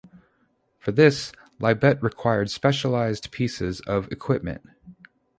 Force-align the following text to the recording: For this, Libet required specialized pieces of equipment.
For 0.79 0.91
this, 0.91 1.31
Libet 1.59 2.01
required 2.01 2.49
specialized 2.49 3.29
pieces 3.29 3.81
of 3.81 4.11
equipment. 4.11 4.65